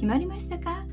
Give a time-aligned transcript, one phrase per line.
[0.00, 0.86] 決まりましたか？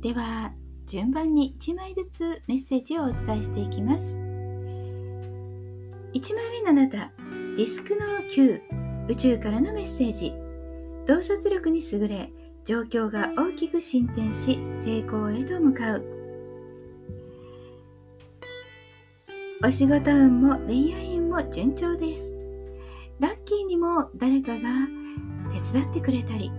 [0.00, 0.54] では
[0.86, 4.18] 順番に1枚ずつメッセージをお伝えしていきます。
[6.14, 7.12] 1枚目のあなた
[7.58, 8.62] ディスクの9
[9.10, 10.32] 宇宙からのメッセージ。
[11.06, 12.32] 洞察力に優れ
[12.64, 16.04] 状況が大きく進展し成功へと向かう。
[19.62, 22.34] お仕事運も恋愛運も順調です。
[23.20, 24.88] ラッキーにも誰かが
[25.52, 26.50] 手伝ってくれたり。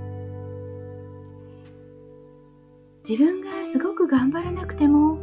[3.09, 5.17] 自分がすごく頑張らなくても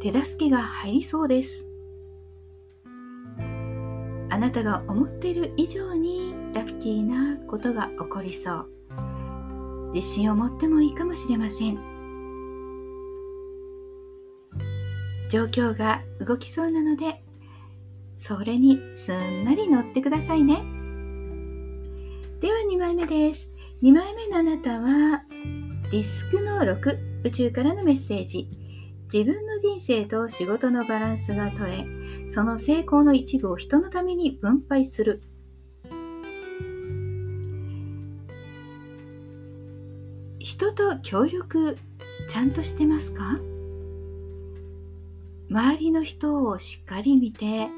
[0.00, 1.66] 手助けが入りそうです。
[4.30, 8.70] あなたが思っている以上にラッキーなことが起こりそう。
[9.92, 11.80] 自信を持ってもいいかもしれません。
[15.28, 17.24] 状況が動きそうなので
[18.14, 20.64] それにすんなり乗ってくださいね。
[22.40, 23.50] では2枚目です。
[23.82, 25.24] 2枚目のあなたは
[25.92, 28.48] リスクの6宇宙からのメッセージ。
[29.12, 31.86] 自分の人生と仕事のバランスが取れ
[32.28, 35.22] その成功の一部を人のために分配する。
[40.40, 41.76] 人と協力
[42.28, 43.38] ちゃんとしてますか？
[45.48, 47.68] 周りの人をしっかり見て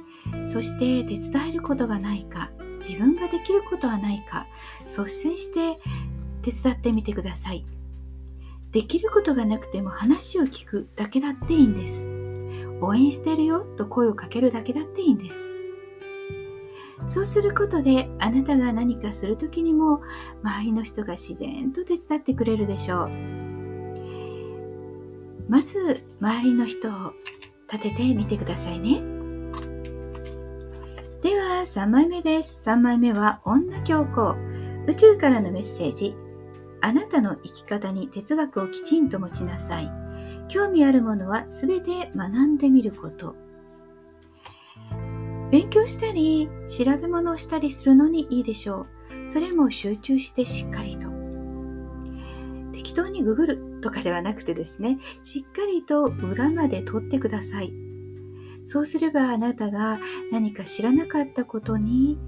[0.46, 4.46] そして手伝えることがないか自分ができることはないか
[4.86, 5.78] 率先して
[6.41, 7.66] 手伝ってみてください。
[8.72, 12.10] できることがなくても話を聞くだけだっていいんです。
[12.80, 15.54] 応援してるよと声をかけるだけだっていいんです。
[17.06, 20.02] そうすることであなたが何かする時にも
[20.42, 23.10] 周りの人が自然と手伝ってくれるでしょう。
[25.48, 27.12] まず周りの人を
[27.72, 29.00] 立ててみてくださいね。
[31.22, 32.68] では3枚目です。
[32.68, 34.36] 3枚目は女教皇
[34.86, 36.14] 宇宙からのメッセージ
[36.81, 39.91] あなたの生き方に哲学をきちんと持ちなさい。
[40.49, 43.34] 興味あるものは全て学んでみること。
[45.50, 48.87] 勉強したり、調べ物をしたりするのにいいでしょ
[49.27, 49.28] う。
[49.28, 51.09] それも集中してしっかりと。
[52.72, 57.72] 適当にググるとかではなくてですね、しっかりと裏まで取ってください。
[58.65, 59.99] そうすればあなたが
[60.31, 62.19] 何か知らなかったことに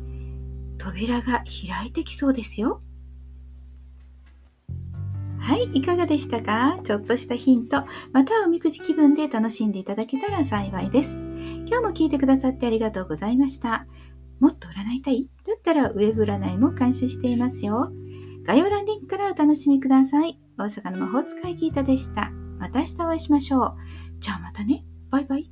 [0.79, 2.81] 扉が開いてきそうですよ。
[5.51, 6.79] はい、いかがでしたか？
[6.85, 11.17] ちょっとしたヒント、またはおみくじ気分で楽しんでいただけたら幸いです。
[11.67, 13.85] 今日も聞いてくださってありがとうございました。
[14.39, 15.29] もっと占いたい？
[15.49, 17.91] だったらウェブ占いも監修していますよ。
[18.45, 20.39] 概要欄リンクからお楽しみください。
[20.57, 22.31] 大阪の魔法使いギータでした。
[22.61, 23.77] また明日お会いしましょう。
[24.21, 24.85] じゃあまたね。
[25.11, 25.51] バイバイ。